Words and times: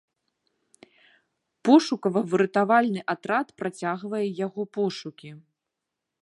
Пошукава-выратавальны 1.69 3.01
атрад 3.15 3.47
працягвае 3.61 4.23
яго 4.45 4.61
пошукі. 4.79 5.29